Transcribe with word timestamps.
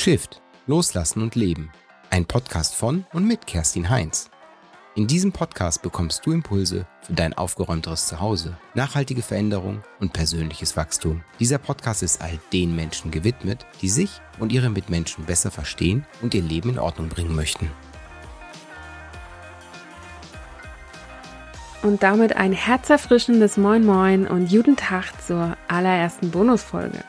Shift, 0.00 0.40
Loslassen 0.66 1.20
und 1.20 1.34
Leben. 1.34 1.70
Ein 2.08 2.24
Podcast 2.24 2.74
von 2.74 3.04
und 3.12 3.26
mit 3.26 3.46
Kerstin 3.46 3.90
Heinz. 3.90 4.30
In 4.94 5.06
diesem 5.06 5.30
Podcast 5.30 5.82
bekommst 5.82 6.24
du 6.24 6.32
Impulse 6.32 6.86
für 7.02 7.12
dein 7.12 7.34
aufgeräumteres 7.34 8.06
Zuhause, 8.06 8.56
nachhaltige 8.72 9.20
Veränderung 9.20 9.82
und 10.00 10.14
persönliches 10.14 10.74
Wachstum. 10.74 11.22
Dieser 11.38 11.58
Podcast 11.58 12.02
ist 12.02 12.22
all 12.22 12.38
den 12.50 12.74
Menschen 12.74 13.10
gewidmet, 13.10 13.66
die 13.82 13.90
sich 13.90 14.22
und 14.38 14.52
ihre 14.52 14.70
Mitmenschen 14.70 15.26
besser 15.26 15.50
verstehen 15.50 16.06
und 16.22 16.32
ihr 16.32 16.42
Leben 16.42 16.70
in 16.70 16.78
Ordnung 16.78 17.10
bringen 17.10 17.36
möchten. 17.36 17.70
Und 21.82 22.02
damit 22.02 22.36
ein 22.36 22.54
herzerfrischendes 22.54 23.58
Moin 23.58 23.84
Moin 23.84 24.26
und 24.26 24.48
guten 24.48 24.76
Tag 24.76 25.12
zur 25.22 25.58
allerersten 25.68 26.30
Bonusfolge. 26.30 27.04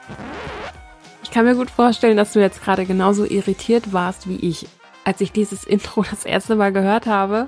Ich 1.32 1.36
kann 1.36 1.46
mir 1.46 1.56
gut 1.56 1.72
vorstellen, 1.72 2.18
dass 2.18 2.34
du 2.34 2.42
jetzt 2.42 2.62
gerade 2.62 2.86
genauso 2.86 3.24
irritiert 3.24 3.94
warst 3.94 4.28
wie 4.28 4.36
ich, 4.36 4.68
als 5.06 5.22
ich 5.22 5.32
dieses 5.32 5.64
Intro 5.64 6.04
das 6.12 6.26
erste 6.26 6.58
Mal 6.58 6.74
gehört 6.74 7.06
habe. 7.06 7.48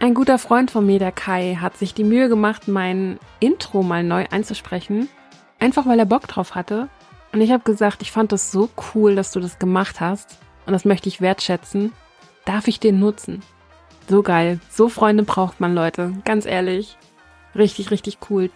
Ein 0.00 0.14
guter 0.14 0.38
Freund 0.38 0.70
von 0.70 0.86
mir, 0.86 0.98
der 0.98 1.12
Kai, 1.12 1.58
hat 1.60 1.76
sich 1.76 1.92
die 1.92 2.04
Mühe 2.04 2.30
gemacht, 2.30 2.68
mein 2.68 3.18
Intro 3.38 3.82
mal 3.82 4.02
neu 4.02 4.24
einzusprechen, 4.30 5.10
einfach 5.58 5.84
weil 5.84 5.98
er 5.98 6.06
Bock 6.06 6.26
drauf 6.26 6.54
hatte. 6.54 6.88
Und 7.34 7.42
ich 7.42 7.52
habe 7.52 7.64
gesagt, 7.64 8.00
ich 8.00 8.12
fand 8.12 8.32
das 8.32 8.50
so 8.50 8.70
cool, 8.94 9.14
dass 9.14 9.30
du 9.30 9.40
das 9.40 9.58
gemacht 9.58 10.00
hast 10.00 10.38
und 10.64 10.72
das 10.72 10.86
möchte 10.86 11.10
ich 11.10 11.20
wertschätzen. 11.20 11.92
Darf 12.46 12.66
ich 12.66 12.80
den 12.80 12.98
nutzen? 12.98 13.42
So 14.08 14.22
geil. 14.22 14.58
So 14.70 14.88
Freunde 14.88 15.24
braucht 15.24 15.60
man, 15.60 15.74
Leute. 15.74 16.14
Ganz 16.24 16.46
ehrlich. 16.46 16.96
Richtig, 17.54 17.90
richtig 17.90 18.20
cool. 18.30 18.48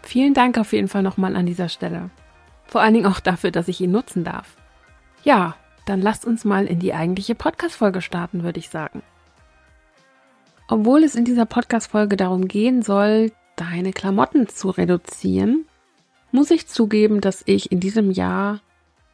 Vielen 0.00 0.32
Dank 0.32 0.56
auf 0.56 0.72
jeden 0.72 0.88
Fall 0.88 1.02
nochmal 1.02 1.36
an 1.36 1.44
dieser 1.44 1.68
Stelle. 1.68 2.08
Vor 2.74 2.82
allen 2.82 2.94
Dingen 2.94 3.06
auch 3.06 3.20
dafür, 3.20 3.52
dass 3.52 3.68
ich 3.68 3.80
ihn 3.80 3.92
nutzen 3.92 4.24
darf. 4.24 4.56
Ja, 5.22 5.54
dann 5.86 6.02
lasst 6.02 6.24
uns 6.24 6.44
mal 6.44 6.66
in 6.66 6.80
die 6.80 6.92
eigentliche 6.92 7.36
Podcast-Folge 7.36 8.02
starten, 8.02 8.42
würde 8.42 8.58
ich 8.58 8.68
sagen. 8.68 9.04
Obwohl 10.66 11.04
es 11.04 11.14
in 11.14 11.24
dieser 11.24 11.46
Podcast-Folge 11.46 12.16
darum 12.16 12.48
gehen 12.48 12.82
soll, 12.82 13.30
deine 13.54 13.92
Klamotten 13.92 14.48
zu 14.48 14.70
reduzieren, 14.70 15.66
muss 16.32 16.50
ich 16.50 16.66
zugeben, 16.66 17.20
dass 17.20 17.44
ich 17.46 17.70
in 17.70 17.78
diesem 17.78 18.10
Jahr 18.10 18.60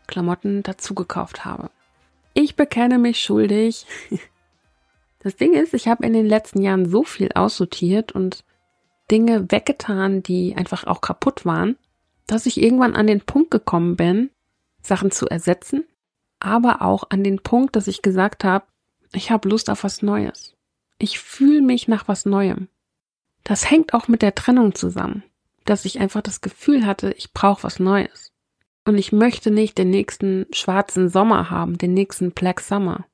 Klamotten 0.07 0.63
dazu 0.63 0.95
gekauft 0.95 1.45
habe. 1.45 1.69
Ich 2.33 2.57
bekenne 2.57 2.97
mich 2.97 3.21
schuldig. 3.21 3.85
Das 5.23 5.37
Ding 5.37 5.53
ist, 5.53 5.75
ich 5.75 5.87
habe 5.87 6.07
in 6.07 6.15
den 6.15 6.25
letzten 6.25 6.63
Jahren 6.63 6.89
so 6.89 7.05
viel 7.05 7.29
aussortiert 7.35 8.11
und 8.11 8.43
Dinge 9.11 9.53
weggetan, 9.53 10.23
die 10.23 10.57
einfach 10.57 10.85
auch 10.85 11.03
kaputt 11.03 11.45
waren, 11.45 11.77
dass 12.31 12.47
ich 12.47 12.63
irgendwann 12.63 12.95
an 12.95 13.09
den 13.09 13.21
Punkt 13.21 13.51
gekommen 13.51 13.97
bin, 13.97 14.31
Sachen 14.83 15.11
zu 15.11 15.27
ersetzen, 15.27 15.85
aber 16.39 16.81
auch 16.83 17.11
an 17.11 17.25
den 17.25 17.41
Punkt, 17.41 17.75
dass 17.75 17.89
ich 17.89 18.03
gesagt 18.03 18.45
habe, 18.45 18.65
ich 19.13 19.31
habe 19.33 19.49
Lust 19.49 19.69
auf 19.69 19.83
was 19.83 20.01
Neues. 20.01 20.55
Ich 20.99 21.19
fühle 21.19 21.61
mich 21.61 21.89
nach 21.89 22.07
was 22.07 22.27
Neuem. 22.27 22.69
Das 23.43 23.69
hängt 23.69 23.95
auch 23.95 24.07
mit 24.07 24.23
der 24.23 24.35
Trennung 24.37 24.77
zusammen, 24.77 25.25
dass 25.65 25.85
ich 25.85 25.99
einfach 25.99 26.23
das 26.23 26.41
Gefühl 26.41 26.87
hatte, 26.87 27.13
ich 27.13 27.33
brauche 27.33 27.65
was 27.65 27.81
Neues. 27.81 28.33
Und 28.85 28.97
ich 28.97 29.11
möchte 29.11 29.51
nicht 29.51 29.77
den 29.77 29.91
nächsten 29.91 30.47
schwarzen 30.53 31.09
Sommer 31.09 31.51
haben, 31.51 31.79
den 31.79 31.95
nächsten 31.95 32.31
Black 32.31 32.61
Summer 32.61 33.07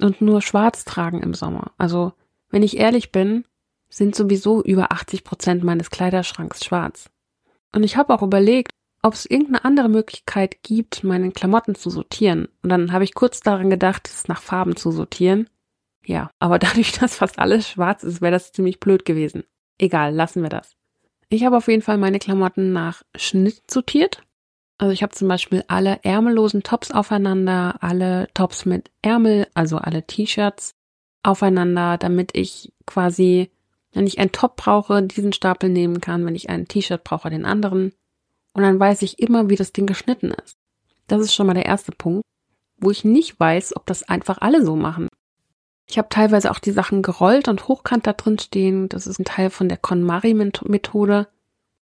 und 0.00 0.22
nur 0.22 0.40
schwarz 0.40 0.84
tragen 0.84 1.20
im 1.22 1.34
Sommer. 1.34 1.72
Also, 1.76 2.14
wenn 2.50 2.62
ich 2.62 2.78
ehrlich 2.78 3.12
bin, 3.12 3.44
sind 3.90 4.14
sowieso 4.14 4.62
über 4.62 4.92
80 4.92 5.24
Prozent 5.24 5.62
meines 5.62 5.90
Kleiderschranks 5.90 6.64
schwarz. 6.64 7.10
Und 7.74 7.82
ich 7.82 7.96
habe 7.96 8.14
auch 8.14 8.22
überlegt, 8.22 8.72
ob 9.02 9.14
es 9.14 9.26
irgendeine 9.26 9.64
andere 9.64 9.88
Möglichkeit 9.88 10.62
gibt, 10.62 11.02
meine 11.02 11.32
Klamotten 11.32 11.74
zu 11.74 11.90
sortieren. 11.90 12.48
Und 12.62 12.68
dann 12.68 12.92
habe 12.92 13.04
ich 13.04 13.14
kurz 13.14 13.40
daran 13.40 13.70
gedacht, 13.70 14.08
es 14.08 14.28
nach 14.28 14.40
Farben 14.40 14.76
zu 14.76 14.92
sortieren. 14.92 15.48
Ja, 16.04 16.30
aber 16.38 16.58
dadurch, 16.60 16.92
dass 16.92 17.16
fast 17.16 17.38
alles 17.38 17.68
schwarz 17.68 18.04
ist, 18.04 18.20
wäre 18.20 18.32
das 18.32 18.52
ziemlich 18.52 18.78
blöd 18.80 19.04
gewesen. 19.04 19.44
Egal, 19.78 20.14
lassen 20.14 20.42
wir 20.42 20.50
das. 20.50 20.76
Ich 21.28 21.44
habe 21.44 21.56
auf 21.56 21.66
jeden 21.66 21.82
Fall 21.82 21.98
meine 21.98 22.18
Klamotten 22.18 22.72
nach 22.72 23.02
Schnitt 23.16 23.62
sortiert. 23.70 24.22
Also 24.78 24.92
ich 24.92 25.02
habe 25.02 25.14
zum 25.14 25.28
Beispiel 25.28 25.64
alle 25.68 26.00
ärmellosen 26.02 26.62
Tops 26.62 26.90
aufeinander, 26.90 27.76
alle 27.80 28.28
Tops 28.34 28.66
mit 28.66 28.90
Ärmel, 29.00 29.46
also 29.54 29.78
alle 29.78 30.06
T-Shirts 30.06 30.74
aufeinander, 31.22 31.98
damit 31.98 32.32
ich 32.34 32.72
quasi 32.84 33.50
wenn 33.92 34.06
ich 34.06 34.18
einen 34.18 34.32
Top 34.32 34.56
brauche, 34.56 35.02
diesen 35.02 35.32
Stapel 35.32 35.68
nehmen 35.68 36.00
kann, 36.00 36.24
wenn 36.24 36.34
ich 36.34 36.48
ein 36.48 36.66
T-Shirt 36.66 37.04
brauche, 37.04 37.30
den 37.30 37.44
anderen. 37.44 37.92
Und 38.54 38.62
dann 38.62 38.80
weiß 38.80 39.02
ich 39.02 39.18
immer, 39.18 39.48
wie 39.48 39.56
das 39.56 39.72
Ding 39.72 39.86
geschnitten 39.86 40.32
ist. 40.44 40.56
Das 41.06 41.20
ist 41.20 41.34
schon 41.34 41.46
mal 41.46 41.54
der 41.54 41.66
erste 41.66 41.92
Punkt, 41.92 42.22
wo 42.78 42.90
ich 42.90 43.04
nicht 43.04 43.38
weiß, 43.38 43.76
ob 43.76 43.86
das 43.86 44.02
einfach 44.08 44.38
alle 44.40 44.64
so 44.64 44.76
machen. 44.76 45.08
Ich 45.88 45.98
habe 45.98 46.08
teilweise 46.08 46.50
auch 46.50 46.58
die 46.58 46.72
Sachen 46.72 47.02
gerollt 47.02 47.48
und 47.48 47.68
hochkant 47.68 48.06
da 48.06 48.12
drin 48.14 48.38
stehen. 48.38 48.88
Das 48.88 49.06
ist 49.06 49.18
ein 49.18 49.24
Teil 49.24 49.50
von 49.50 49.68
der 49.68 49.78
KonMari-Methode, 49.78 51.28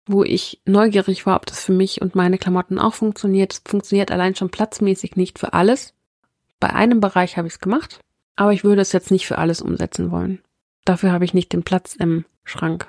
wo 0.05 0.23
ich 0.23 0.61
neugierig 0.65 1.25
war, 1.25 1.35
ob 1.35 1.45
das 1.45 1.63
für 1.63 1.73
mich 1.73 2.01
und 2.01 2.15
meine 2.15 2.37
Klamotten 2.37 2.79
auch 2.79 2.93
funktioniert. 2.93 3.53
Es 3.53 3.61
funktioniert 3.65 4.11
allein 4.11 4.35
schon 4.35 4.49
platzmäßig 4.49 5.15
nicht 5.15 5.39
für 5.39 5.53
alles. 5.53 5.93
Bei 6.59 6.71
einem 6.71 7.01
Bereich 7.01 7.37
habe 7.37 7.47
ich 7.47 7.55
es 7.55 7.59
gemacht, 7.59 7.99
aber 8.35 8.53
ich 8.53 8.63
würde 8.63 8.81
es 8.81 8.93
jetzt 8.93 9.11
nicht 9.11 9.27
für 9.27 9.37
alles 9.37 9.61
umsetzen 9.61 10.11
wollen. 10.11 10.41
Dafür 10.87 11.11
habe 11.11 11.25
ich 11.25 11.33
nicht 11.33 11.51
den 11.51 11.63
Platz 11.63 11.95
im 11.95 12.23
Schrank. 12.45 12.87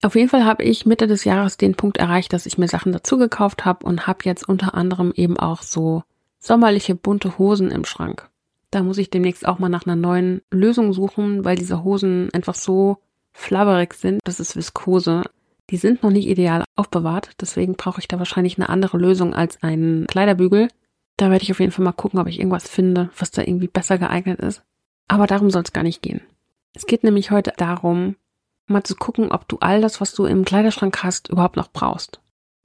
Auf 0.00 0.14
jeden 0.14 0.28
Fall 0.28 0.44
habe 0.44 0.62
ich 0.62 0.86
Mitte 0.86 1.08
des 1.08 1.24
Jahres 1.24 1.56
den 1.56 1.74
Punkt 1.74 1.96
erreicht, 1.96 2.32
dass 2.32 2.46
ich 2.46 2.56
mir 2.56 2.68
Sachen 2.68 2.92
dazu 2.92 3.18
gekauft 3.18 3.64
habe 3.64 3.84
und 3.84 4.06
habe 4.06 4.20
jetzt 4.22 4.48
unter 4.48 4.74
anderem 4.74 5.12
eben 5.16 5.36
auch 5.40 5.62
so 5.62 6.04
sommerliche 6.38 6.94
bunte 6.94 7.38
Hosen 7.38 7.72
im 7.72 7.84
Schrank. 7.84 8.30
Da 8.70 8.84
muss 8.84 8.96
ich 8.96 9.10
demnächst 9.10 9.44
auch 9.44 9.58
mal 9.58 9.68
nach 9.68 9.86
einer 9.86 9.96
neuen 9.96 10.42
Lösung 10.52 10.92
suchen, 10.92 11.44
weil 11.44 11.56
diese 11.56 11.82
Hosen 11.82 12.30
einfach 12.32 12.54
so 12.54 12.98
flabberig 13.32 13.94
sind. 13.94 14.20
Das 14.22 14.38
ist 14.38 14.54
Viskose. 14.54 15.24
Die 15.70 15.78
sind 15.78 16.04
noch 16.04 16.10
nicht 16.10 16.28
ideal 16.28 16.62
aufbewahrt, 16.76 17.32
deswegen 17.40 17.74
brauche 17.74 17.98
ich 17.98 18.06
da 18.06 18.20
wahrscheinlich 18.20 18.56
eine 18.56 18.68
andere 18.68 18.98
Lösung 18.98 19.34
als 19.34 19.60
einen 19.64 20.06
Kleiderbügel. 20.06 20.68
Da 21.16 21.28
werde 21.28 21.42
ich 21.42 21.50
auf 21.50 21.58
jeden 21.58 21.72
Fall 21.72 21.84
mal 21.84 21.90
gucken, 21.90 22.20
ob 22.20 22.28
ich 22.28 22.38
irgendwas 22.38 22.68
finde, 22.68 23.10
was 23.18 23.32
da 23.32 23.42
irgendwie 23.42 23.68
besser 23.68 23.98
geeignet 23.98 24.38
ist. 24.38 24.62
Aber 25.08 25.26
darum 25.26 25.50
soll 25.50 25.62
es 25.62 25.72
gar 25.72 25.82
nicht 25.82 26.02
gehen. 26.02 26.20
Es 26.74 26.86
geht 26.86 27.04
nämlich 27.04 27.30
heute 27.30 27.52
darum, 27.56 28.16
mal 28.66 28.82
zu 28.82 28.96
gucken, 28.96 29.30
ob 29.30 29.48
du 29.48 29.58
all 29.60 29.80
das, 29.80 30.00
was 30.00 30.14
du 30.14 30.24
im 30.24 30.44
Kleiderschrank 30.44 31.02
hast, 31.02 31.28
überhaupt 31.28 31.56
noch 31.56 31.70
brauchst. 31.70 32.20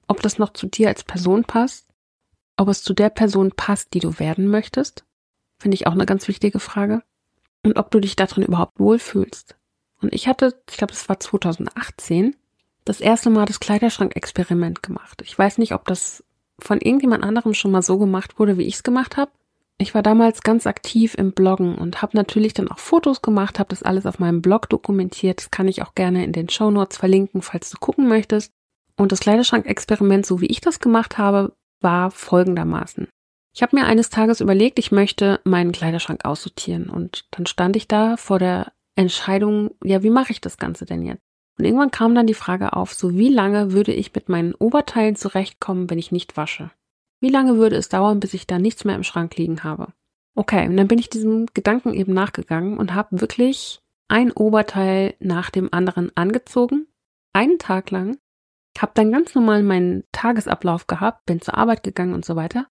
Ob 0.06 0.22
das 0.22 0.38
noch 0.38 0.52
zu 0.52 0.66
dir 0.66 0.88
als 0.88 1.04
Person 1.04 1.44
passt, 1.44 1.88
ob 2.56 2.68
es 2.68 2.82
zu 2.82 2.94
der 2.94 3.10
Person 3.10 3.52
passt, 3.52 3.94
die 3.94 4.00
du 4.00 4.18
werden 4.18 4.48
möchtest, 4.48 5.04
finde 5.58 5.76
ich 5.76 5.86
auch 5.86 5.92
eine 5.92 6.06
ganz 6.06 6.28
wichtige 6.28 6.60
Frage. 6.60 7.02
Und 7.62 7.76
ob 7.76 7.90
du 7.90 8.00
dich 8.00 8.16
darin 8.16 8.44
überhaupt 8.44 8.78
wohlfühlst. 8.78 9.56
Und 10.00 10.14
ich 10.14 10.28
hatte, 10.28 10.60
ich 10.70 10.76
glaube, 10.76 10.92
es 10.92 11.08
war 11.08 11.18
2018, 11.18 12.36
das 12.84 13.00
erste 13.00 13.30
Mal 13.30 13.44
das 13.44 13.60
Kleiderschrank-Experiment 13.60 14.82
gemacht. 14.82 15.22
Ich 15.22 15.38
weiß 15.38 15.58
nicht, 15.58 15.74
ob 15.74 15.84
das 15.86 16.24
von 16.58 16.80
irgendjemand 16.80 17.24
anderem 17.24 17.54
schon 17.54 17.70
mal 17.70 17.82
so 17.82 17.98
gemacht 17.98 18.38
wurde, 18.38 18.58
wie 18.58 18.64
ich 18.64 18.76
es 18.76 18.82
gemacht 18.82 19.16
habe. 19.16 19.30
Ich 19.80 19.94
war 19.94 20.02
damals 20.02 20.42
ganz 20.42 20.66
aktiv 20.66 21.14
im 21.14 21.32
Bloggen 21.32 21.76
und 21.76 22.02
habe 22.02 22.16
natürlich 22.16 22.52
dann 22.52 22.68
auch 22.68 22.80
Fotos 22.80 23.22
gemacht, 23.22 23.60
habe 23.60 23.68
das 23.70 23.84
alles 23.84 24.06
auf 24.06 24.18
meinem 24.18 24.42
Blog 24.42 24.68
dokumentiert. 24.68 25.38
Das 25.38 25.52
kann 25.52 25.68
ich 25.68 25.82
auch 25.82 25.94
gerne 25.94 26.24
in 26.24 26.32
den 26.32 26.48
Show 26.48 26.72
Notes 26.72 26.98
verlinken, 26.98 27.42
falls 27.42 27.70
du 27.70 27.78
gucken 27.78 28.08
möchtest. 28.08 28.52
Und 28.96 29.12
das 29.12 29.20
Kleiderschrank-Experiment, 29.20 30.26
so 30.26 30.40
wie 30.40 30.46
ich 30.46 30.60
das 30.60 30.80
gemacht 30.80 31.16
habe, 31.16 31.54
war 31.80 32.10
folgendermaßen. 32.10 33.06
Ich 33.54 33.62
habe 33.62 33.76
mir 33.76 33.86
eines 33.86 34.10
Tages 34.10 34.40
überlegt, 34.40 34.80
ich 34.80 34.90
möchte 34.90 35.40
meinen 35.44 35.70
Kleiderschrank 35.70 36.24
aussortieren. 36.24 36.90
Und 36.90 37.26
dann 37.30 37.46
stand 37.46 37.76
ich 37.76 37.86
da 37.86 38.16
vor 38.16 38.40
der 38.40 38.72
Entscheidung, 38.96 39.70
ja, 39.84 40.02
wie 40.02 40.10
mache 40.10 40.32
ich 40.32 40.40
das 40.40 40.58
Ganze 40.58 40.86
denn 40.86 41.02
jetzt? 41.02 41.22
Und 41.56 41.64
irgendwann 41.64 41.92
kam 41.92 42.16
dann 42.16 42.26
die 42.26 42.34
Frage 42.34 42.72
auf, 42.72 42.94
so 42.94 43.16
wie 43.16 43.28
lange 43.28 43.72
würde 43.72 43.92
ich 43.92 44.12
mit 44.12 44.28
meinen 44.28 44.54
Oberteilen 44.54 45.14
zurechtkommen, 45.14 45.88
wenn 45.88 45.98
ich 45.98 46.12
nicht 46.12 46.36
wasche? 46.36 46.70
Wie 47.20 47.30
lange 47.30 47.56
würde 47.56 47.76
es 47.76 47.88
dauern, 47.88 48.20
bis 48.20 48.34
ich 48.34 48.46
da 48.46 48.58
nichts 48.58 48.84
mehr 48.84 48.96
im 48.96 49.04
Schrank 49.04 49.36
liegen 49.36 49.64
habe? 49.64 49.92
Okay, 50.34 50.68
und 50.68 50.76
dann 50.76 50.88
bin 50.88 50.98
ich 50.98 51.10
diesem 51.10 51.46
Gedanken 51.46 51.94
eben 51.94 52.14
nachgegangen 52.14 52.78
und 52.78 52.94
habe 52.94 53.20
wirklich 53.20 53.80
ein 54.08 54.30
Oberteil 54.32 55.14
nach 55.18 55.50
dem 55.50 55.72
anderen 55.72 56.16
angezogen, 56.16 56.86
einen 57.32 57.58
Tag 57.58 57.90
lang, 57.90 58.18
habe 58.78 58.92
dann 58.94 59.12
ganz 59.12 59.34
normal 59.34 59.62
meinen 59.62 60.04
Tagesablauf 60.12 60.86
gehabt, 60.86 61.26
bin 61.26 61.40
zur 61.40 61.56
Arbeit 61.58 61.82
gegangen 61.82 62.14
und 62.14 62.24
so 62.24 62.36
weiter 62.36 62.66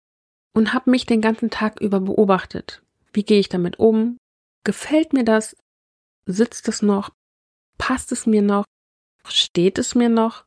und 0.54 0.74
habe 0.74 0.90
mich 0.90 1.06
den 1.06 1.22
ganzen 1.22 1.50
Tag 1.50 1.80
über 1.82 2.00
beobachtet. 2.00 2.82
Wie 3.14 3.24
gehe 3.24 3.40
ich 3.40 3.50
damit 3.50 3.80
um? 3.80 4.18
Gefällt 4.64 5.14
mir 5.14 5.24
das? 5.24 5.56
Sitzt 6.26 6.68
es 6.68 6.82
noch? 6.82 7.12
Passt 7.78 8.12
es 8.12 8.26
mir 8.26 8.42
noch? 8.42 8.66
Steht 9.28 9.78
es 9.78 9.94
mir 9.94 10.10
noch? 10.10 10.46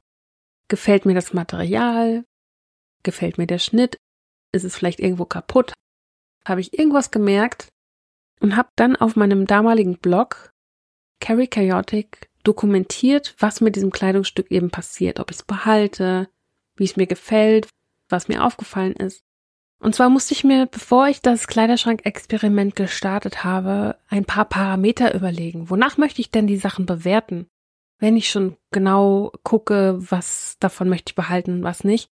Gefällt 0.69 1.05
mir 1.05 1.15
das 1.15 1.33
Material? 1.33 2.25
Gefällt 3.03 3.39
mir 3.39 3.47
der 3.47 3.59
Schnitt? 3.59 3.97
Ist 4.53 4.65
es 4.65 4.77
vielleicht 4.77 5.01
irgendwo 5.01 5.25
kaputt? 5.25 5.73
Habe 6.45 6.61
ich 6.61 6.79
irgendwas 6.79 7.11
gemerkt 7.11 7.69
und 8.41 8.57
habe 8.57 8.71
dann 8.77 8.97
auf 8.97 9.17
meinem 9.17 9.47
damaligen 9.47 9.99
Blog 9.99 10.51
Carry 11.21 11.47
Chaotic 11.47 12.29
dokumentiert, 12.43 13.35
was 13.39 13.61
mit 13.61 13.77
diesem 13.77 13.91
Kleidungsstück 13.91 14.51
eben 14.51 14.71
passiert, 14.71 15.21
ob 15.21 15.31
ich 15.31 15.39
es 15.39 15.43
behalte, 15.43 16.29
wie 16.77 16.85
es 16.85 16.97
mir 16.97 17.07
gefällt, 17.07 17.69
was 18.09 18.29
mir 18.29 18.45
aufgefallen 18.45 18.95
ist. 18.95 19.23
Und 19.79 19.95
zwar 19.95 20.11
musste 20.11 20.35
ich 20.35 20.45
mir, 20.45 20.67
bevor 20.67 21.09
ich 21.09 21.23
das 21.23 21.47
Kleiderschrank-Experiment 21.47 22.77
gestartet 22.77 23.45
habe, 23.45 23.97
ein 24.09 24.27
paar 24.27 24.45
Parameter 24.45 25.15
überlegen. 25.15 25.71
Wonach 25.71 25.97
möchte 25.97 26.21
ich 26.21 26.31
denn 26.31 26.47
die 26.47 26.59
Sachen 26.59 26.85
bewerten? 26.85 27.47
Wenn 27.99 28.17
ich 28.17 28.31
schon 28.31 28.57
genau 28.71 29.33
gucke, 29.43 29.97
was 29.99 30.57
davon 30.61 30.89
möchte 30.89 31.11
ich 31.11 31.15
behalten, 31.15 31.63
was 31.63 31.85
nicht. 31.85 32.11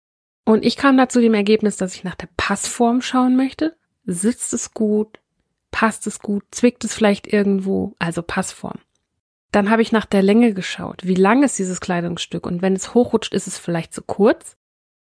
Und 0.44 0.64
ich 0.64 0.76
kam 0.76 0.96
dazu 0.96 1.20
dem 1.20 1.34
Ergebnis, 1.34 1.76
dass 1.76 1.94
ich 1.94 2.04
nach 2.04 2.14
der 2.14 2.28
Passform 2.36 3.00
schauen 3.00 3.36
möchte. 3.36 3.76
Sitzt 4.04 4.52
es 4.52 4.74
gut? 4.74 5.20
Passt 5.70 6.06
es 6.06 6.18
gut? 6.18 6.44
Zwickt 6.50 6.84
es 6.84 6.94
vielleicht 6.94 7.32
irgendwo? 7.32 7.94
Also 7.98 8.22
Passform. 8.22 8.78
Dann 9.52 9.70
habe 9.70 9.82
ich 9.82 9.92
nach 9.92 10.06
der 10.06 10.22
Länge 10.22 10.54
geschaut. 10.54 11.02
Wie 11.04 11.14
lang 11.14 11.42
ist 11.42 11.58
dieses 11.58 11.80
Kleidungsstück? 11.80 12.46
Und 12.46 12.62
wenn 12.62 12.74
es 12.74 12.94
hochrutscht, 12.94 13.34
ist 13.34 13.46
es 13.46 13.58
vielleicht 13.58 13.92
zu 13.92 14.02
kurz? 14.02 14.56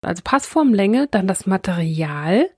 Also 0.01 0.21
Passform, 0.23 0.73
Länge, 0.73 1.07
dann 1.07 1.27
das 1.27 1.45
Material. 1.45 2.49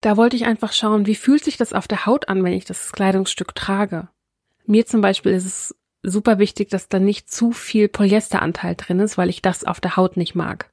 Da 0.00 0.16
wollte 0.16 0.36
ich 0.36 0.46
einfach 0.46 0.72
schauen, 0.72 1.06
wie 1.06 1.14
fühlt 1.14 1.44
sich 1.44 1.56
das 1.56 1.72
auf 1.72 1.86
der 1.86 2.06
Haut 2.06 2.28
an, 2.28 2.42
wenn 2.42 2.52
ich 2.52 2.64
das 2.64 2.92
Kleidungsstück 2.92 3.54
trage. 3.54 4.08
Mir 4.66 4.86
zum 4.86 5.00
Beispiel 5.00 5.32
ist 5.32 5.46
es 5.46 5.76
super 6.02 6.38
wichtig, 6.38 6.68
dass 6.70 6.88
da 6.88 6.98
nicht 6.98 7.30
zu 7.30 7.52
viel 7.52 7.88
Polyesteranteil 7.88 8.74
drin 8.76 9.00
ist, 9.00 9.18
weil 9.18 9.28
ich 9.28 9.42
das 9.42 9.64
auf 9.64 9.80
der 9.80 9.96
Haut 9.96 10.16
nicht 10.16 10.34
mag. 10.34 10.70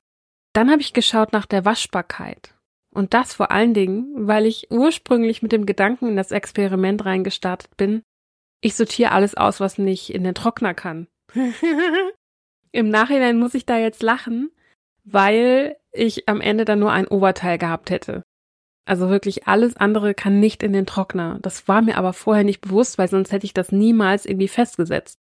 Dann 0.57 0.71
habe 0.71 0.81
ich 0.81 0.93
geschaut 0.93 1.33
nach 1.33 1.45
der 1.45 1.65
Waschbarkeit. 1.65 2.55
Und 2.91 3.13
das 3.13 3.31
vor 3.31 3.51
allen 3.51 3.75
Dingen, 3.75 4.07
weil 4.15 4.47
ich 4.47 4.71
ursprünglich 4.71 5.43
mit 5.43 5.51
dem 5.51 5.67
Gedanken 5.67 6.07
in 6.07 6.15
das 6.15 6.31
Experiment 6.31 7.05
reingestartet 7.05 7.77
bin, 7.77 8.01
ich 8.59 8.73
sortiere 8.73 9.11
alles 9.11 9.37
aus, 9.37 9.59
was 9.59 9.77
nicht 9.77 10.09
in 10.09 10.23
den 10.23 10.33
Trockner 10.33 10.73
kann. 10.73 11.05
Im 12.71 12.89
Nachhinein 12.89 13.37
muss 13.37 13.53
ich 13.53 13.67
da 13.67 13.77
jetzt 13.77 14.01
lachen, 14.01 14.49
weil 15.03 15.75
ich 15.91 16.27
am 16.27 16.41
Ende 16.41 16.65
dann 16.65 16.79
nur 16.79 16.91
ein 16.91 17.07
Oberteil 17.07 17.59
gehabt 17.59 17.91
hätte. 17.91 18.23
Also 18.83 19.09
wirklich 19.11 19.45
alles 19.45 19.77
andere 19.77 20.15
kann 20.15 20.39
nicht 20.39 20.63
in 20.63 20.73
den 20.73 20.87
Trockner. 20.87 21.37
Das 21.43 21.67
war 21.67 21.83
mir 21.83 21.99
aber 21.99 22.13
vorher 22.13 22.43
nicht 22.43 22.61
bewusst, 22.61 22.97
weil 22.97 23.09
sonst 23.09 23.31
hätte 23.31 23.45
ich 23.45 23.53
das 23.53 23.71
niemals 23.71 24.25
irgendwie 24.25 24.47
festgesetzt. 24.47 25.19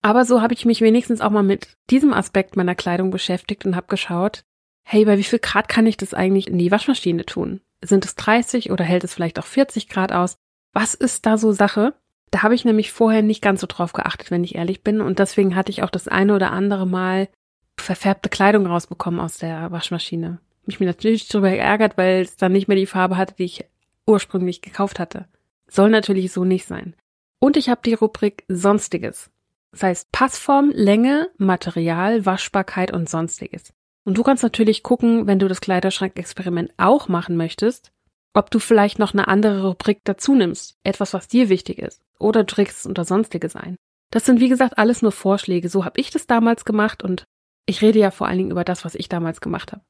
Aber 0.00 0.24
so 0.24 0.42
habe 0.42 0.54
ich 0.54 0.64
mich 0.64 0.80
wenigstens 0.80 1.20
auch 1.20 1.30
mal 1.30 1.42
mit 1.42 1.74
diesem 1.90 2.12
Aspekt 2.12 2.54
meiner 2.54 2.76
Kleidung 2.76 3.10
beschäftigt 3.10 3.66
und 3.66 3.74
habe 3.74 3.88
geschaut, 3.88 4.44
hey, 4.88 5.04
bei 5.04 5.18
wie 5.18 5.24
viel 5.24 5.40
Grad 5.40 5.68
kann 5.68 5.84
ich 5.84 5.96
das 5.96 6.14
eigentlich 6.14 6.46
in 6.46 6.58
die 6.58 6.70
Waschmaschine 6.70 7.26
tun? 7.26 7.60
Sind 7.82 8.04
es 8.04 8.14
30 8.14 8.70
oder 8.70 8.84
hält 8.84 9.02
es 9.02 9.12
vielleicht 9.12 9.38
auch 9.40 9.44
40 9.44 9.88
Grad 9.88 10.12
aus? 10.12 10.36
Was 10.72 10.94
ist 10.94 11.26
da 11.26 11.38
so 11.38 11.50
Sache? 11.50 11.94
Da 12.30 12.44
habe 12.44 12.54
ich 12.54 12.64
nämlich 12.64 12.92
vorher 12.92 13.22
nicht 13.22 13.42
ganz 13.42 13.60
so 13.60 13.66
drauf 13.66 13.92
geachtet, 13.92 14.30
wenn 14.30 14.44
ich 14.44 14.54
ehrlich 14.54 14.84
bin. 14.84 15.00
Und 15.00 15.18
deswegen 15.18 15.56
hatte 15.56 15.72
ich 15.72 15.82
auch 15.82 15.90
das 15.90 16.06
eine 16.06 16.36
oder 16.36 16.52
andere 16.52 16.86
Mal 16.86 17.28
verfärbte 17.76 18.28
Kleidung 18.28 18.66
rausbekommen 18.66 19.18
aus 19.18 19.38
der 19.38 19.72
Waschmaschine. 19.72 20.38
Mich 20.66 20.78
mir 20.78 20.86
natürlich 20.86 21.26
darüber 21.26 21.50
geärgert, 21.50 21.98
weil 21.98 22.22
es 22.22 22.36
dann 22.36 22.52
nicht 22.52 22.68
mehr 22.68 22.76
die 22.76 22.86
Farbe 22.86 23.16
hatte, 23.16 23.34
die 23.34 23.44
ich 23.44 23.64
ursprünglich 24.06 24.62
gekauft 24.62 25.00
hatte. 25.00 25.26
Soll 25.68 25.90
natürlich 25.90 26.32
so 26.32 26.44
nicht 26.44 26.64
sein. 26.64 26.94
Und 27.40 27.56
ich 27.56 27.68
habe 27.68 27.80
die 27.84 27.94
Rubrik 27.94 28.44
Sonstiges. 28.46 29.30
Das 29.72 29.82
heißt 29.82 30.12
Passform, 30.12 30.70
Länge, 30.72 31.28
Material, 31.38 32.24
Waschbarkeit 32.24 32.92
und 32.92 33.10
Sonstiges. 33.10 33.72
Und 34.06 34.16
du 34.16 34.22
kannst 34.22 34.44
natürlich 34.44 34.84
gucken, 34.84 35.26
wenn 35.26 35.40
du 35.40 35.48
das 35.48 35.60
Kleiderschrank-Experiment 35.60 36.70
auch 36.76 37.08
machen 37.08 37.36
möchtest, 37.36 37.90
ob 38.34 38.52
du 38.52 38.60
vielleicht 38.60 39.00
noch 39.00 39.12
eine 39.12 39.26
andere 39.26 39.66
Rubrik 39.66 40.02
dazu 40.04 40.36
nimmst. 40.36 40.78
Etwas, 40.84 41.12
was 41.12 41.26
dir 41.26 41.48
wichtig 41.48 41.80
ist. 41.80 42.00
Oder 42.20 42.46
es 42.56 42.86
unter 42.86 43.04
Sonstiges 43.04 43.56
ein. 43.56 43.76
Das 44.12 44.24
sind 44.24 44.38
wie 44.38 44.48
gesagt 44.48 44.78
alles 44.78 45.02
nur 45.02 45.10
Vorschläge. 45.10 45.68
So 45.68 45.84
habe 45.84 45.98
ich 45.98 46.10
das 46.10 46.28
damals 46.28 46.64
gemacht 46.64 47.02
und 47.02 47.24
ich 47.66 47.82
rede 47.82 47.98
ja 47.98 48.12
vor 48.12 48.28
allen 48.28 48.38
Dingen 48.38 48.50
über 48.52 48.62
das, 48.62 48.84
was 48.84 48.94
ich 48.94 49.08
damals 49.08 49.40
gemacht 49.40 49.72
habe. 49.72 49.82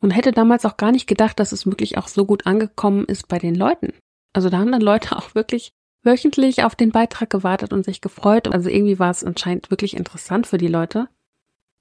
Und 0.00 0.12
hätte 0.12 0.30
damals 0.30 0.64
auch 0.64 0.76
gar 0.76 0.92
nicht 0.92 1.08
gedacht, 1.08 1.40
dass 1.40 1.50
es 1.50 1.66
wirklich 1.66 1.98
auch 1.98 2.06
so 2.06 2.24
gut 2.24 2.46
angekommen 2.46 3.04
ist 3.06 3.26
bei 3.26 3.40
den 3.40 3.56
Leuten. 3.56 3.94
Also 4.32 4.48
da 4.48 4.58
haben 4.58 4.70
dann 4.70 4.80
Leute 4.80 5.16
auch 5.16 5.34
wirklich 5.34 5.72
wöchentlich 6.04 6.62
auf 6.62 6.76
den 6.76 6.92
Beitrag 6.92 7.30
gewartet 7.30 7.72
und 7.72 7.84
sich 7.84 8.00
gefreut. 8.00 8.46
Also 8.46 8.68
irgendwie 8.68 9.00
war 9.00 9.10
es 9.10 9.24
anscheinend 9.24 9.72
wirklich 9.72 9.96
interessant 9.96 10.46
für 10.46 10.58
die 10.58 10.68
Leute. 10.68 11.08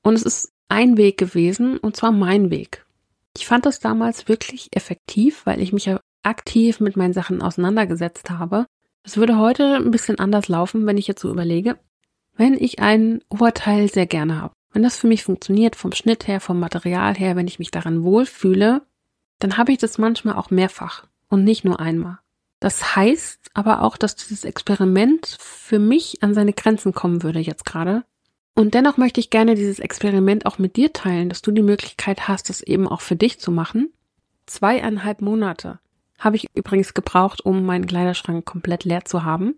Und 0.01 0.15
es 0.15 0.23
ist 0.23 0.54
ein 0.69 0.97
Weg 0.97 1.17
gewesen, 1.17 1.77
und 1.77 1.95
zwar 1.95 2.12
mein 2.12 2.50
Weg. 2.50 2.85
Ich 3.38 3.47
fand 3.47 3.65
das 3.65 3.79
damals 3.79 4.27
wirklich 4.27 4.69
effektiv, 4.71 5.45
weil 5.45 5.62
ich 5.62 5.73
mich 5.73 5.85
ja 5.85 6.00
aktiv 6.23 6.79
mit 6.79 6.97
meinen 6.97 7.13
Sachen 7.13 7.41
auseinandergesetzt 7.41 8.29
habe. 8.29 8.65
Es 9.03 9.17
würde 9.17 9.38
heute 9.38 9.75
ein 9.75 9.91
bisschen 9.91 10.19
anders 10.19 10.47
laufen, 10.47 10.85
wenn 10.88 10.97
ich 10.97 11.07
jetzt 11.07 11.21
so 11.21 11.29
überlege, 11.29 11.77
wenn 12.35 12.53
ich 12.53 12.79
ein 12.79 13.21
Oberteil 13.29 13.89
sehr 13.89 14.07
gerne 14.07 14.41
habe. 14.41 14.53
Wenn 14.73 14.83
das 14.83 14.97
für 14.97 15.07
mich 15.07 15.23
funktioniert, 15.23 15.75
vom 15.75 15.94
Schnitt 15.94 16.27
her, 16.27 16.41
vom 16.41 16.59
Material 16.59 17.15
her, 17.15 17.35
wenn 17.35 17.47
ich 17.47 17.59
mich 17.59 17.71
daran 17.71 18.03
wohlfühle, 18.03 18.81
dann 19.39 19.57
habe 19.57 19.71
ich 19.71 19.77
das 19.77 19.97
manchmal 19.97 20.35
auch 20.35 20.50
mehrfach 20.50 21.06
und 21.29 21.44
nicht 21.44 21.63
nur 21.63 21.79
einmal. 21.79 22.19
Das 22.59 22.95
heißt 22.95 23.51
aber 23.53 23.83
auch, 23.83 23.95
dass 23.95 24.15
dieses 24.15 24.44
Experiment 24.44 25.38
für 25.39 25.79
mich 25.79 26.23
an 26.23 26.33
seine 26.33 26.53
Grenzen 26.53 26.94
kommen 26.94 27.23
würde 27.23 27.39
jetzt 27.39 27.65
gerade. 27.65 28.03
Und 28.55 28.73
dennoch 28.73 28.95
möchte 28.95 29.19
ich 29.19 29.29
gerne 29.29 29.55
dieses 29.55 29.79
Experiment 29.79 30.45
auch 30.45 30.57
mit 30.57 30.77
dir 30.77 30.93
teilen, 30.93 31.27
dass 31.27 31.41
du 31.41 31.51
die 31.51 31.61
Möglichkeit 31.61 32.29
hast, 32.29 32.49
das 32.49 32.61
eben 32.61 32.87
auch 32.87 33.01
für 33.01 33.17
dich 33.17 33.39
zu 33.39 33.51
machen. 33.51 33.93
Zweieinhalb 34.45 35.21
Monate 35.21 35.79
habe 36.17 36.37
ich 36.37 36.47
übrigens 36.55 36.93
gebraucht, 36.93 37.45
um 37.45 37.65
meinen 37.65 37.85
Kleiderschrank 37.85 38.45
komplett 38.45 38.85
leer 38.85 39.03
zu 39.03 39.25
haben. 39.25 39.55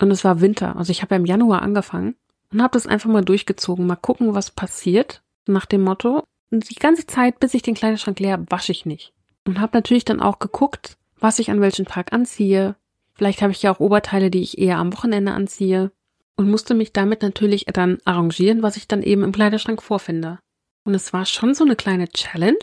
Und 0.00 0.10
es 0.10 0.24
war 0.24 0.40
Winter, 0.40 0.76
also 0.76 0.90
ich 0.90 1.02
habe 1.02 1.14
ja 1.14 1.20
im 1.20 1.26
Januar 1.26 1.62
angefangen 1.62 2.16
und 2.52 2.60
habe 2.60 2.72
das 2.72 2.88
einfach 2.88 3.08
mal 3.08 3.24
durchgezogen, 3.24 3.86
mal 3.86 3.94
gucken, 3.94 4.34
was 4.34 4.50
passiert, 4.50 5.22
nach 5.46 5.66
dem 5.66 5.82
Motto, 5.82 6.24
die 6.50 6.74
ganze 6.74 7.06
Zeit, 7.06 7.38
bis 7.38 7.54
ich 7.54 7.62
den 7.62 7.74
Kleiderschrank 7.74 8.18
leer, 8.18 8.44
wasche 8.48 8.72
ich 8.72 8.84
nicht. 8.84 9.12
Und 9.46 9.60
habe 9.60 9.76
natürlich 9.76 10.04
dann 10.04 10.20
auch 10.20 10.38
geguckt, 10.40 10.98
was 11.18 11.38
ich 11.38 11.50
an 11.50 11.60
welchem 11.60 11.86
Tag 11.86 12.12
anziehe. 12.12 12.74
Vielleicht 13.14 13.42
habe 13.42 13.52
ich 13.52 13.62
ja 13.62 13.72
auch 13.72 13.80
Oberteile, 13.80 14.30
die 14.30 14.42
ich 14.42 14.58
eher 14.58 14.78
am 14.78 14.92
Wochenende 14.92 15.32
anziehe. 15.32 15.92
Und 16.36 16.50
musste 16.50 16.74
mich 16.74 16.92
damit 16.92 17.22
natürlich 17.22 17.66
dann 17.66 17.98
arrangieren, 18.04 18.62
was 18.62 18.76
ich 18.76 18.88
dann 18.88 19.02
eben 19.02 19.22
im 19.22 19.32
Kleiderschrank 19.32 19.82
vorfinde. 19.82 20.38
Und 20.84 20.94
es 20.94 21.12
war 21.12 21.26
schon 21.26 21.54
so 21.54 21.64
eine 21.64 21.76
kleine 21.76 22.08
Challenge, 22.08 22.58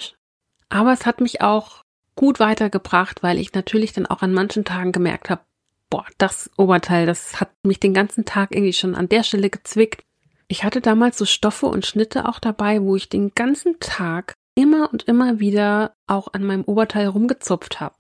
aber 0.70 0.92
es 0.92 1.06
hat 1.06 1.22
mich 1.22 1.42
auch 1.42 1.84
gut 2.16 2.40
weitergebracht, 2.40 3.24
weil 3.24 3.38
ich 3.38 3.54
natürlich 3.54 3.94
dann 3.94 4.06
auch 4.06 4.22
an 4.22 4.34
manchen 4.34 4.66
Tagen 4.66 4.92
gemerkt 4.92 5.30
habe, 5.30 5.42
boah, 5.90 6.06
das 6.18 6.50
Oberteil, 6.58 7.06
das 7.06 7.40
hat 7.40 7.52
mich 7.64 7.80
den 7.80 7.94
ganzen 7.94 8.26
Tag 8.26 8.52
irgendwie 8.52 8.74
schon 8.74 8.96
an 8.96 9.10
der 9.10 9.24
Stelle 9.24 9.50
gezwickt. 9.50 10.04
Ich 10.48 10.64
hatte 10.64 10.82
damals 10.82 11.18
so 11.18 11.26
Stoffe 11.26 11.68
und 11.68 11.86
Schnitte 11.86 12.28
auch 12.28 12.40
dabei, 12.40 12.82
wo 12.82 12.96
ich 12.96 13.08
den 13.08 13.34
ganzen 13.36 13.80
Tag 13.80 14.34
immer 14.56 14.92
und 14.92 15.04
immer 15.04 15.40
wieder 15.40 15.96
auch 16.08 16.34
an 16.34 16.44
meinem 16.44 16.64
Oberteil 16.64 17.08
rumgezupft 17.08 17.80
habe. 17.80 17.96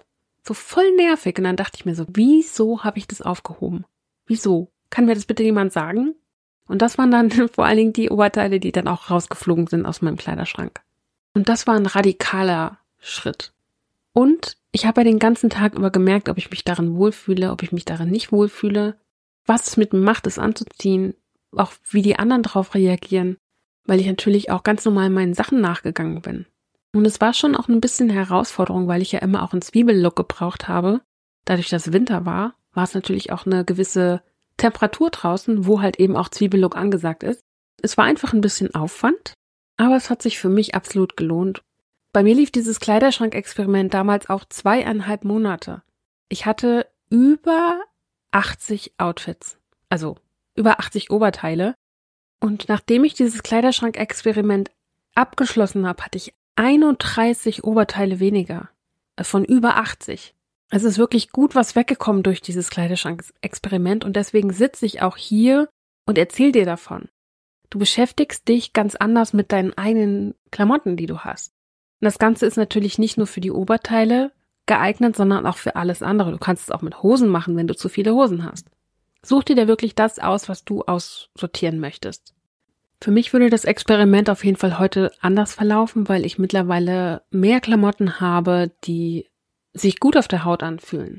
So 0.45 0.53
voll 0.53 0.95
nervig. 0.95 1.37
Und 1.37 1.45
dann 1.45 1.55
dachte 1.55 1.77
ich 1.77 1.85
mir 1.85 1.95
so, 1.95 2.05
wieso 2.09 2.83
habe 2.83 2.97
ich 2.97 3.07
das 3.07 3.21
aufgehoben? 3.21 3.85
Wieso? 4.25 4.71
Kann 4.89 5.05
mir 5.05 5.15
das 5.15 5.25
bitte 5.25 5.43
jemand 5.43 5.73
sagen? 5.73 6.15
Und 6.67 6.81
das 6.81 6.97
waren 6.97 7.11
dann 7.11 7.31
vor 7.53 7.65
allen 7.65 7.77
Dingen 7.77 7.93
die 7.93 8.09
Oberteile, 8.09 8.59
die 8.59 8.71
dann 8.71 8.87
auch 8.87 9.09
rausgeflogen 9.09 9.67
sind 9.67 9.85
aus 9.85 10.01
meinem 10.01 10.17
Kleiderschrank. 10.17 10.81
Und 11.33 11.49
das 11.49 11.67
war 11.67 11.75
ein 11.75 11.85
radikaler 11.85 12.79
Schritt. 12.99 13.53
Und 14.13 14.57
ich 14.71 14.85
habe 14.85 15.01
ja 15.01 15.05
den 15.05 15.19
ganzen 15.19 15.49
Tag 15.49 15.75
über 15.75 15.91
gemerkt, 15.91 16.29
ob 16.29 16.37
ich 16.37 16.51
mich 16.51 16.63
darin 16.63 16.95
wohlfühle, 16.95 17.51
ob 17.51 17.63
ich 17.63 17.71
mich 17.71 17.85
darin 17.85 18.09
nicht 18.09 18.31
wohlfühle, 18.31 18.97
was 19.45 19.67
es 19.67 19.77
mit 19.77 19.93
mir 19.93 19.99
macht, 19.99 20.27
es 20.27 20.37
anzuziehen, 20.37 21.15
auch 21.55 21.71
wie 21.89 22.01
die 22.01 22.17
anderen 22.17 22.43
darauf 22.43 22.75
reagieren, 22.75 23.37
weil 23.85 23.99
ich 23.99 24.07
natürlich 24.07 24.51
auch 24.51 24.63
ganz 24.63 24.85
normal 24.85 25.09
meinen 25.09 25.33
Sachen 25.33 25.61
nachgegangen 25.61 26.21
bin. 26.21 26.45
Und 26.93 27.05
es 27.05 27.21
war 27.21 27.33
schon 27.33 27.55
auch 27.55 27.67
ein 27.67 27.81
bisschen 27.81 28.09
Herausforderung, 28.09 28.87
weil 28.87 29.01
ich 29.01 29.11
ja 29.11 29.19
immer 29.19 29.43
auch 29.43 29.53
einen 29.53 29.61
Zwiebellook 29.61 30.15
gebraucht 30.15 30.67
habe. 30.67 31.01
Dadurch, 31.45 31.69
dass 31.69 31.93
Winter 31.93 32.25
war, 32.25 32.55
war 32.73 32.83
es 32.83 32.93
natürlich 32.93 33.31
auch 33.31 33.45
eine 33.45 33.65
gewisse 33.65 34.21
Temperatur 34.59 35.09
draußen, 35.09 35.65
wo 35.65 35.81
halt 35.81 35.99
eben 35.99 36.15
auch 36.15 36.29
Zwiebellook 36.29 36.75
angesagt 36.75 37.23
ist. 37.23 37.41
Es 37.81 37.97
war 37.97 38.05
einfach 38.05 38.33
ein 38.33 38.41
bisschen 38.41 38.75
Aufwand, 38.75 39.33
aber 39.77 39.95
es 39.95 40.09
hat 40.11 40.21
sich 40.21 40.37
für 40.37 40.49
mich 40.49 40.75
absolut 40.75 41.17
gelohnt 41.17 41.61
bei 42.11 42.23
mir 42.23 42.33
lief 42.33 42.51
dieses 42.51 42.79
Kleiderschrankexperiment 42.79 43.93
damals 43.93 44.29
auch 44.29 44.43
zweieinhalb 44.45 45.23
Monate. 45.23 45.83
Ich 46.27 46.45
hatte 46.45 46.87
über 47.09 47.81
80 48.31 48.93
Outfits, 48.97 49.59
also 49.89 50.15
über 50.55 50.79
80 50.79 51.11
Oberteile. 51.11 51.75
Und 52.39 52.67
nachdem 52.67 53.03
ich 53.03 53.13
dieses 53.13 53.43
Kleiderschrankexperiment 53.43 54.71
abgeschlossen 55.13 55.85
habe, 55.87 56.03
hatte 56.03 56.17
ich 56.17 56.33
31 56.55 57.63
Oberteile 57.63 58.19
weniger. 58.19 58.69
Äh, 59.15 59.23
von 59.23 59.45
über 59.45 59.77
80. 59.77 60.33
Es 60.69 60.83
ist 60.83 60.97
wirklich 60.97 61.31
gut 61.31 61.55
was 61.55 61.75
weggekommen 61.75 62.23
durch 62.23 62.41
dieses 62.41 62.69
Kleiderschrankexperiment 62.69 64.05
und 64.05 64.15
deswegen 64.15 64.53
sitze 64.53 64.85
ich 64.85 65.01
auch 65.01 65.17
hier 65.17 65.67
und 66.05 66.17
erzähle 66.17 66.51
dir 66.51 66.65
davon. 66.65 67.09
Du 67.69 67.79
beschäftigst 67.79 68.47
dich 68.47 68.73
ganz 68.73 68.95
anders 68.95 69.33
mit 69.33 69.51
deinen 69.51 69.77
eigenen 69.77 70.35
Klamotten, 70.51 70.95
die 70.95 71.05
du 71.05 71.19
hast. 71.19 71.53
Und 72.01 72.05
das 72.05 72.19
Ganze 72.19 72.45
ist 72.45 72.57
natürlich 72.57 72.97
nicht 72.97 73.17
nur 73.17 73.27
für 73.27 73.41
die 73.41 73.51
Oberteile 73.51 74.31
geeignet, 74.65 75.15
sondern 75.15 75.45
auch 75.45 75.57
für 75.57 75.75
alles 75.75 76.03
andere. 76.03 76.31
Du 76.31 76.37
kannst 76.37 76.63
es 76.63 76.71
auch 76.71 76.81
mit 76.81 77.01
Hosen 77.01 77.29
machen, 77.29 77.55
wenn 77.57 77.67
du 77.67 77.75
zu 77.75 77.89
viele 77.89 78.13
Hosen 78.13 78.43
hast. 78.43 78.67
Such 79.23 79.43
dir 79.43 79.55
da 79.55 79.67
wirklich 79.67 79.95
das 79.95 80.19
aus, 80.19 80.49
was 80.49 80.63
du 80.63 80.83
aussortieren 80.83 81.79
möchtest. 81.79 82.33
Für 83.01 83.11
mich 83.11 83.33
würde 83.33 83.49
das 83.49 83.65
Experiment 83.65 84.29
auf 84.29 84.43
jeden 84.43 84.57
Fall 84.57 84.77
heute 84.77 85.11
anders 85.21 85.53
verlaufen, 85.53 86.07
weil 86.07 86.25
ich 86.25 86.37
mittlerweile 86.37 87.23
mehr 87.31 87.61
Klamotten 87.61 88.19
habe, 88.19 88.71
die 88.83 89.25
sich 89.79 89.99
gut 89.99 90.17
auf 90.17 90.27
der 90.27 90.45
Haut 90.45 90.63
anfühlen. 90.63 91.17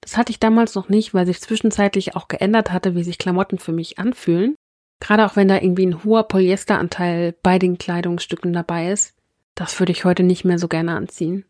Das 0.00 0.16
hatte 0.16 0.30
ich 0.30 0.40
damals 0.40 0.74
noch 0.74 0.88
nicht, 0.88 1.14
weil 1.14 1.26
sich 1.26 1.40
zwischenzeitlich 1.40 2.16
auch 2.16 2.28
geändert 2.28 2.72
hatte, 2.72 2.94
wie 2.94 3.02
sich 3.02 3.18
Klamotten 3.18 3.58
für 3.58 3.72
mich 3.72 3.98
anfühlen. 3.98 4.54
Gerade 5.00 5.26
auch 5.26 5.36
wenn 5.36 5.48
da 5.48 5.56
irgendwie 5.56 5.86
ein 5.86 6.04
hoher 6.04 6.24
Polyesteranteil 6.24 7.34
bei 7.42 7.58
den 7.58 7.78
Kleidungsstücken 7.78 8.52
dabei 8.52 8.90
ist, 8.90 9.14
das 9.54 9.78
würde 9.78 9.92
ich 9.92 10.04
heute 10.04 10.22
nicht 10.22 10.44
mehr 10.44 10.58
so 10.58 10.68
gerne 10.68 10.94
anziehen. 10.94 11.44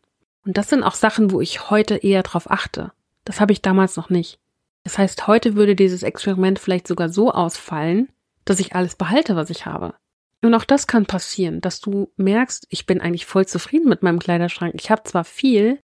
Und 0.45 0.57
das 0.57 0.69
sind 0.69 0.83
auch 0.83 0.95
Sachen, 0.95 1.31
wo 1.31 1.41
ich 1.41 1.69
heute 1.69 1.95
eher 1.95 2.23
drauf 2.23 2.49
achte. 2.49 2.91
Das 3.23 3.39
habe 3.39 3.53
ich 3.53 3.61
damals 3.61 3.95
noch 3.95 4.09
nicht. 4.09 4.39
Das 4.83 4.97
heißt, 4.97 5.27
heute 5.27 5.55
würde 5.55 5.75
dieses 5.75 6.03
Experiment 6.03 6.57
vielleicht 6.57 6.87
sogar 6.87 7.09
so 7.09 7.31
ausfallen, 7.31 8.09
dass 8.45 8.59
ich 8.59 8.73
alles 8.75 8.95
behalte, 8.95 9.35
was 9.35 9.49
ich 9.49 9.65
habe. 9.65 9.93
Und 10.41 10.53
auch 10.55 10.63
das 10.63 10.87
kann 10.87 11.05
passieren, 11.05 11.61
dass 11.61 11.81
du 11.81 12.11
merkst, 12.15 12.65
ich 12.69 12.85
bin 12.85 13.01
eigentlich 13.01 13.25
voll 13.25 13.45
zufrieden 13.45 13.89
mit 13.89 14.03
meinem 14.03 14.19
Kleiderschrank. 14.19 14.73
Ich 14.75 14.89
habe 14.89 15.03
zwar 15.03 15.25
viel, 15.25 15.79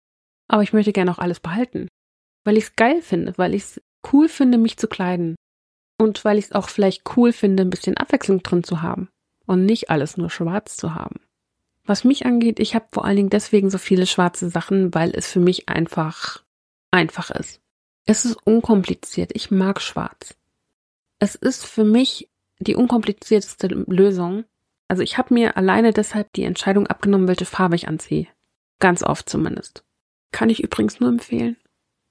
aber 0.51 0.65
ich 0.65 0.73
möchte 0.73 0.93
gerne 0.93 1.13
auch 1.13 1.19
alles 1.19 1.39
behalten. 1.39 1.89
Weil 2.45 2.57
ich 2.57 2.65
es 2.65 2.77
geil 2.77 3.03
finde, 3.03 3.35
weil 3.37 3.55
ich 3.55 3.63
es 3.63 3.83
cool 4.13 4.29
finde, 4.29 4.59
mich 4.59 4.77
zu 4.77 4.89
kleiden. 4.89 5.37
Und 5.97 6.25
weil 6.25 6.39
ich 6.39 6.47
es 6.47 6.53
auch 6.53 6.69
vielleicht 6.69 7.17
cool 7.17 7.33
finde, 7.33 7.63
ein 7.63 7.71
bisschen 7.71 7.97
Abwechslung 7.97 8.43
drin 8.43 8.65
zu 8.65 8.83
haben. 8.83 9.09
Und 9.47 9.65
nicht 9.65 9.91
alles 9.91 10.17
nur 10.17 10.29
schwarz 10.29 10.77
zu 10.77 10.95
haben. 10.95 11.21
Was 11.85 12.05
mich 12.05 12.27
angeht, 12.27 12.59
ich 12.59 12.75
habe 12.75 12.87
vor 12.93 13.05
allen 13.05 13.17
Dingen 13.17 13.31
deswegen 13.31 13.71
so 13.71 13.79
viele 13.79 14.07
schwarze 14.07 14.51
Sachen, 14.51 14.93
weil 14.95 15.11
es 15.15 15.31
für 15.31 15.41
mich 15.41 15.69
einfach 15.69 16.43
einfach 16.91 17.31
ist. 17.31 17.61
Es 18.07 18.25
ist 18.25 18.37
unkompliziert. 18.45 19.31
Ich 19.35 19.53
mag 19.53 19.81
schwarz. 19.81 20.35
Es 21.21 21.37
ist 21.37 21.65
für 21.65 21.85
mich 21.85 22.29
die 22.59 22.75
unkomplizierteste 22.75 23.69
Lösung. 23.69 24.45
Also 24.89 25.03
ich 25.05 25.17
habe 25.17 25.33
mir 25.33 25.57
alleine 25.57 25.93
deshalb 25.93 26.33
die 26.33 26.43
Entscheidung 26.43 26.89
abgenommen, 26.89 27.29
welche 27.29 27.45
Farbe 27.45 27.77
ich 27.77 27.87
anziehe. 27.87 28.27
Ganz 28.81 29.05
oft 29.05 29.29
zumindest. 29.29 29.85
Kann 30.33 30.51
ich 30.51 30.63
übrigens 30.63 31.01
nur 31.01 31.09
empfehlen. 31.09 31.57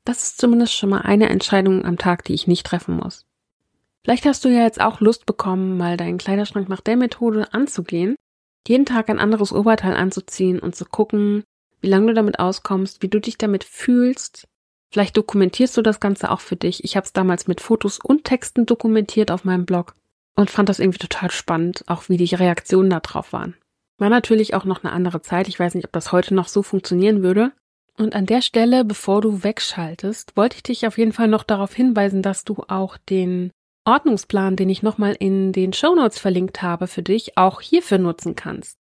Das 0.05 0.23
ist 0.23 0.41
zumindest 0.41 0.73
schon 0.73 0.89
mal 0.89 1.01
eine 1.01 1.29
Entscheidung 1.29 1.85
am 1.85 1.97
Tag, 1.97 2.23
die 2.25 2.33
ich 2.33 2.47
nicht 2.47 2.65
treffen 2.65 2.95
muss. 2.97 3.25
Vielleicht 4.03 4.25
hast 4.25 4.45
du 4.45 4.49
ja 4.49 4.63
jetzt 4.63 4.81
auch 4.81 5.01
Lust 5.01 5.25
bekommen, 5.25 5.77
mal 5.77 5.97
deinen 5.97 6.17
Kleiderschrank 6.17 6.69
nach 6.69 6.81
der 6.81 6.97
Methode 6.97 7.53
anzugehen, 7.53 8.15
jeden 8.67 8.85
Tag 8.85 9.09
ein 9.09 9.19
anderes 9.19 9.51
Oberteil 9.51 9.95
anzuziehen 9.95 10.59
und 10.59 10.75
zu 10.75 10.85
gucken, 10.85 11.43
wie 11.81 11.89
lange 11.89 12.07
du 12.07 12.13
damit 12.13 12.39
auskommst, 12.39 13.01
wie 13.01 13.07
du 13.07 13.19
dich 13.19 13.37
damit 13.37 13.63
fühlst. 13.63 14.47
Vielleicht 14.91 15.17
dokumentierst 15.17 15.77
du 15.77 15.81
das 15.81 15.99
Ganze 15.99 16.31
auch 16.31 16.39
für 16.39 16.55
dich. 16.55 16.83
Ich 16.83 16.95
habe 16.95 17.05
es 17.05 17.13
damals 17.13 17.47
mit 17.47 17.61
Fotos 17.61 17.99
und 17.99 18.23
Texten 18.23 18.65
dokumentiert 18.65 19.31
auf 19.31 19.45
meinem 19.45 19.65
Blog 19.65 19.93
und 20.35 20.49
fand 20.49 20.69
das 20.69 20.79
irgendwie 20.79 20.99
total 20.99 21.31
spannend, 21.31 21.83
auch 21.87 22.09
wie 22.09 22.17
die 22.17 22.33
Reaktionen 22.33 22.89
darauf 22.89 23.33
waren. 23.33 23.55
War 23.97 24.09
natürlich 24.09 24.53
auch 24.53 24.65
noch 24.65 24.83
eine 24.83 24.93
andere 24.93 25.21
Zeit. 25.21 25.47
Ich 25.47 25.59
weiß 25.59 25.75
nicht, 25.75 25.85
ob 25.85 25.91
das 25.91 26.11
heute 26.11 26.33
noch 26.33 26.47
so 26.47 26.63
funktionieren 26.63 27.21
würde. 27.21 27.51
Und 27.99 28.15
an 28.15 28.25
der 28.25 28.41
Stelle, 28.41 28.85
bevor 28.85 29.19
du 29.19 29.43
wegschaltest, 29.43 30.37
wollte 30.37 30.55
ich 30.55 30.63
dich 30.63 30.87
auf 30.87 30.97
jeden 30.97 31.11
Fall 31.11 31.27
noch 31.27 31.43
darauf 31.43 31.73
hinweisen, 31.73 32.21
dass 32.21 32.45
du 32.45 32.63
auch 32.69 32.95
den 32.95 33.51
Ordnungsplan, 33.83 34.55
den 34.55 34.69
ich 34.69 34.81
nochmal 34.81 35.17
in 35.19 35.51
den 35.51 35.73
Show 35.73 35.95
Notes 35.95 36.17
verlinkt 36.17 36.61
habe 36.61 36.87
für 36.87 37.03
dich, 37.03 37.37
auch 37.37 37.59
hierfür 37.59 37.97
nutzen 37.97 38.35
kannst. 38.35 38.77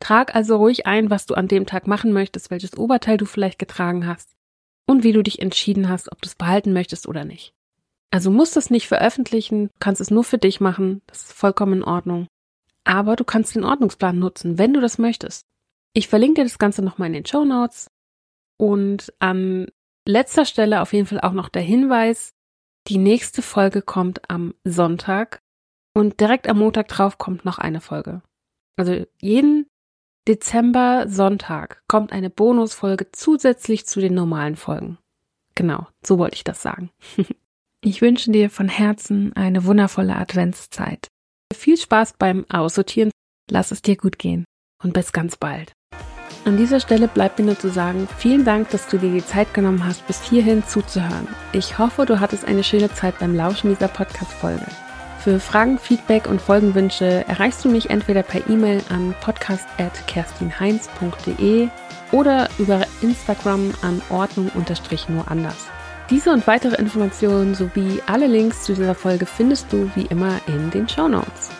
Trag 0.00 0.34
also 0.34 0.56
ruhig 0.56 0.86
ein, 0.86 1.10
was 1.10 1.26
du 1.26 1.34
an 1.34 1.48
dem 1.48 1.66
Tag 1.66 1.86
machen 1.86 2.14
möchtest, 2.14 2.50
welches 2.50 2.78
Oberteil 2.78 3.18
du 3.18 3.26
vielleicht 3.26 3.58
getragen 3.58 4.06
hast 4.06 4.30
und 4.86 5.04
wie 5.04 5.12
du 5.12 5.22
dich 5.22 5.42
entschieden 5.42 5.90
hast, 5.90 6.10
ob 6.10 6.22
du 6.22 6.26
es 6.26 6.34
behalten 6.34 6.72
möchtest 6.72 7.06
oder 7.06 7.26
nicht. 7.26 7.52
Also 8.10 8.30
musst 8.30 8.56
es 8.56 8.70
nicht 8.70 8.88
veröffentlichen, 8.88 9.68
kannst 9.80 10.00
es 10.00 10.10
nur 10.10 10.24
für 10.24 10.38
dich 10.38 10.60
machen, 10.60 11.02
das 11.08 11.24
ist 11.24 11.32
vollkommen 11.34 11.74
in 11.74 11.84
Ordnung. 11.84 12.26
Aber 12.84 13.16
du 13.16 13.24
kannst 13.24 13.54
den 13.54 13.64
Ordnungsplan 13.64 14.18
nutzen, 14.18 14.56
wenn 14.56 14.72
du 14.72 14.80
das 14.80 14.96
möchtest. 14.96 15.44
Ich 15.92 16.08
verlinke 16.08 16.40
dir 16.40 16.44
das 16.44 16.58
Ganze 16.58 16.82
nochmal 16.82 17.08
in 17.08 17.14
den 17.14 17.26
Show 17.26 17.44
Notes 17.44 17.88
und 18.58 19.12
an 19.18 19.66
letzter 20.06 20.44
Stelle 20.44 20.80
auf 20.80 20.92
jeden 20.92 21.06
Fall 21.06 21.20
auch 21.20 21.32
noch 21.32 21.48
der 21.48 21.62
Hinweis, 21.62 22.34
die 22.88 22.98
nächste 22.98 23.42
Folge 23.42 23.82
kommt 23.82 24.30
am 24.30 24.54
Sonntag 24.64 25.40
und 25.94 26.20
direkt 26.20 26.48
am 26.48 26.58
Montag 26.58 26.88
drauf 26.88 27.18
kommt 27.18 27.44
noch 27.44 27.58
eine 27.58 27.80
Folge. 27.80 28.22
Also 28.76 29.04
jeden 29.20 29.66
Dezember 30.28 31.06
Sonntag 31.08 31.82
kommt 31.88 32.12
eine 32.12 32.30
Bonusfolge 32.30 33.10
zusätzlich 33.12 33.86
zu 33.86 34.00
den 34.00 34.14
normalen 34.14 34.56
Folgen. 34.56 34.98
Genau, 35.54 35.86
so 36.04 36.18
wollte 36.18 36.36
ich 36.36 36.44
das 36.44 36.62
sagen. 36.62 36.90
Ich 37.84 38.02
wünsche 38.02 38.32
dir 38.32 38.50
von 38.50 38.68
Herzen 38.68 39.32
eine 39.34 39.64
wundervolle 39.64 40.16
Adventszeit. 40.16 41.06
Viel 41.54 41.76
Spaß 41.76 42.14
beim 42.18 42.44
Aussortieren, 42.48 43.12
lass 43.48 43.70
es 43.70 43.80
dir 43.80 43.96
gut 43.96 44.18
gehen 44.18 44.44
und 44.82 44.92
bis 44.92 45.12
ganz 45.12 45.36
bald. 45.36 45.75
An 46.46 46.56
dieser 46.56 46.78
Stelle 46.78 47.08
bleibt 47.08 47.40
mir 47.40 47.46
nur 47.46 47.58
zu 47.58 47.70
sagen, 47.70 48.06
vielen 48.18 48.44
Dank, 48.44 48.70
dass 48.70 48.86
du 48.86 48.98
dir 48.98 49.10
die 49.10 49.26
Zeit 49.26 49.52
genommen 49.52 49.84
hast, 49.84 50.06
bis 50.06 50.22
hierhin 50.22 50.62
zuzuhören. 50.64 51.26
Ich 51.50 51.76
hoffe, 51.76 52.06
du 52.06 52.20
hattest 52.20 52.44
eine 52.44 52.62
schöne 52.62 52.88
Zeit 52.88 53.18
beim 53.18 53.34
Lauschen 53.34 53.70
dieser 53.70 53.88
Podcast-Folge. 53.88 54.64
Für 55.18 55.40
Fragen, 55.40 55.76
Feedback 55.76 56.28
und 56.28 56.40
Folgenwünsche 56.40 57.24
erreichst 57.26 57.64
du 57.64 57.68
mich 57.68 57.90
entweder 57.90 58.22
per 58.22 58.48
E-Mail 58.48 58.80
an 58.90 59.12
podcast.kerstinheinz.de 59.22 61.66
oder 62.12 62.48
über 62.58 62.82
Instagram 63.02 63.72
an 63.82 64.00
Ordnung-nur 64.08 65.28
anders. 65.28 65.66
Diese 66.10 66.30
und 66.30 66.46
weitere 66.46 66.76
Informationen 66.76 67.56
sowie 67.56 68.00
alle 68.06 68.28
Links 68.28 68.62
zu 68.62 68.74
dieser 68.74 68.94
Folge 68.94 69.26
findest 69.26 69.72
du 69.72 69.90
wie 69.96 70.06
immer 70.06 70.40
in 70.46 70.70
den 70.70 70.88
Show 70.88 71.08
Notes. 71.08 71.50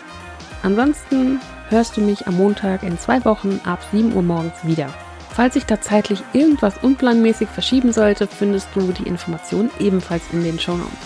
Ansonsten 0.63 1.41
hörst 1.69 1.97
du 1.97 2.01
mich 2.01 2.27
am 2.27 2.37
Montag 2.37 2.83
in 2.83 2.97
zwei 2.97 3.23
Wochen 3.25 3.59
ab 3.65 3.79
7 3.91 4.13
Uhr 4.13 4.21
morgens 4.23 4.63
wieder. 4.63 4.89
Falls 5.29 5.53
sich 5.53 5.65
da 5.65 5.79
zeitlich 5.79 6.23
irgendwas 6.33 6.77
unplanmäßig 6.81 7.47
verschieben 7.47 7.91
sollte, 7.93 8.27
findest 8.27 8.69
du 8.73 8.91
die 8.91 9.07
Informationen 9.07 9.69
ebenfalls 9.79 10.23
in 10.33 10.43
den 10.43 10.59
Show 10.59 10.75
Notes. 10.75 10.97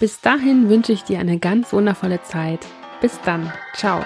Bis 0.00 0.20
dahin 0.20 0.68
wünsche 0.68 0.92
ich 0.92 1.04
dir 1.04 1.20
eine 1.20 1.38
ganz 1.38 1.72
wundervolle 1.72 2.22
Zeit. 2.22 2.66
Bis 3.00 3.20
dann. 3.24 3.52
Ciao. 3.74 4.02